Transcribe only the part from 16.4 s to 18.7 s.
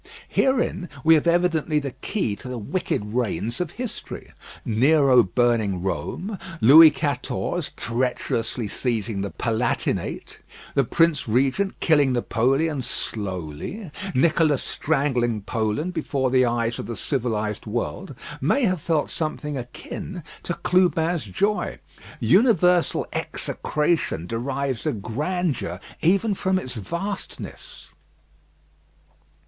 eyes of the civilised world, may